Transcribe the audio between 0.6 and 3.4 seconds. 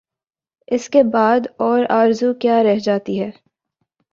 اس کے بعد اور آرزو کیا رہ جاتی ہے؟